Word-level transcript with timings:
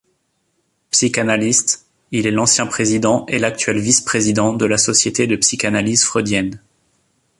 Psychanalyste, 0.89 1.85
il 2.11 2.25
est 2.25 2.31
l'ancien 2.31 2.65
président 2.65 3.23
et 3.27 3.37
l'actuel 3.37 3.77
vice-président 3.77 4.51
de 4.55 4.65
la 4.65 4.79
Société 4.79 5.27
de 5.27 5.35
psychanalyse 5.35 6.03
freudienne. 6.05 6.59